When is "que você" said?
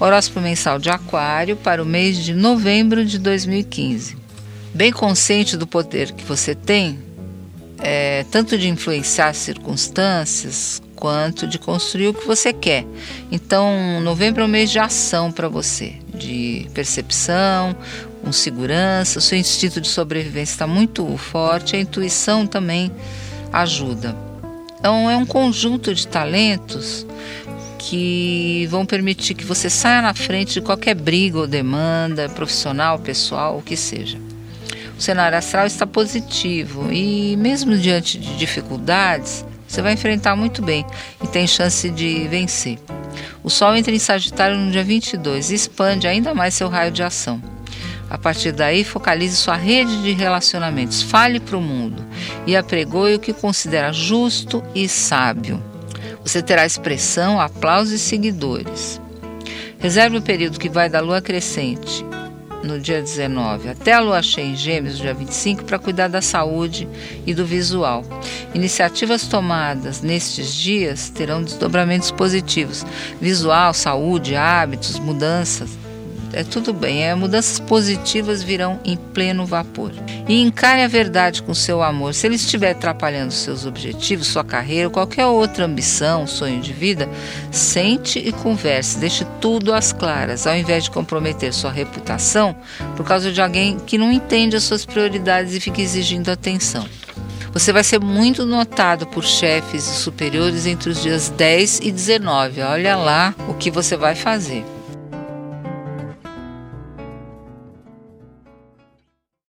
6.12-6.54, 12.14-12.52, 29.32-29.70, 103.54-103.96